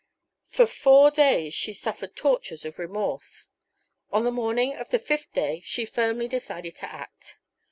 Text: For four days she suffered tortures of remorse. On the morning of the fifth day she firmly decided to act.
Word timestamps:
For 0.47 0.65
four 0.65 1.11
days 1.11 1.53
she 1.53 1.73
suffered 1.73 2.15
tortures 2.15 2.65
of 2.65 2.79
remorse. 2.79 3.49
On 4.11 4.23
the 4.23 4.31
morning 4.31 4.75
of 4.75 4.89
the 4.89 4.97
fifth 4.97 5.31
day 5.31 5.61
she 5.63 5.85
firmly 5.85 6.27
decided 6.27 6.75
to 6.77 6.91
act. 6.91 7.37